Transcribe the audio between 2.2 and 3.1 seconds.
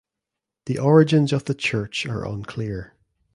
unclear.